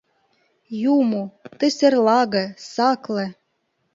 [0.95, 1.23] «Юмо,
[1.57, 3.27] тый серлаге, сакле